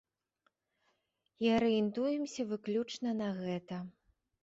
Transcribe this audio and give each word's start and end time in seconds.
І 1.45 1.53
арыентуемся 1.59 2.41
выключна 2.57 3.09
на 3.25 3.33
гэта. 3.47 3.75